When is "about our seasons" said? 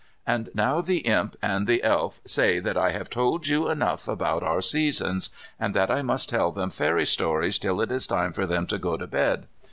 4.07-5.29